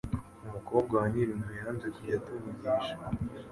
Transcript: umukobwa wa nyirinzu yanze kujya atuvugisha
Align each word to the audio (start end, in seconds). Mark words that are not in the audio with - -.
umukobwa 0.45 0.93
wa 0.99 1.07
nyirinzu 1.11 1.51
yanze 1.59 1.85
kujya 1.95 2.13
atuvugisha 2.19 2.95